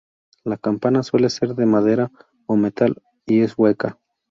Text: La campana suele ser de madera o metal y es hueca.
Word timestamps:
La 0.43 0.57
campana 0.57 1.03
suele 1.03 1.29
ser 1.29 1.53
de 1.53 1.67
madera 1.67 2.11
o 2.47 2.55
metal 2.55 3.03
y 3.27 3.41
es 3.41 3.53
hueca. 3.55 3.99